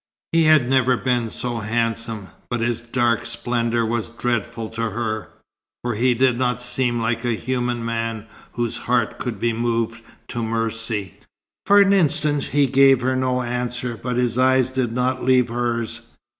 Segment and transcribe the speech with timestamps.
[0.31, 5.29] He had never been so handsome, but his dark splendour was dreadful to her,
[5.83, 10.41] for he did not seem like a human man whose heart could be moved to
[10.41, 11.19] mercy.
[11.67, 16.01] For an instant he gave her no answer, but his eyes did not leave hers.